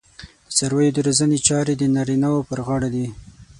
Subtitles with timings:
[0.47, 3.07] د څارویو د روزنې چارې د نارینه وو پر غاړه دي.